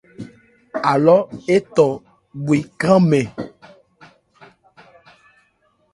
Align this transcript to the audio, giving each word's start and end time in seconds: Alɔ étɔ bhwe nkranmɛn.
Alɔ 0.91 1.17
étɔ 1.55 1.87
bhwe 2.45 2.57
nkranmɛn. 2.65 3.27